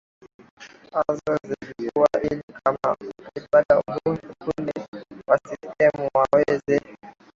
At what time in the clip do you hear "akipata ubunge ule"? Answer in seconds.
3.27-4.73